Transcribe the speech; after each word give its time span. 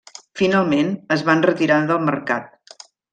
Finalment, 0.39 0.87
es 1.17 1.25
van 1.27 1.43
retirar 1.47 1.77
del 1.91 2.01
mercat. 2.07 2.79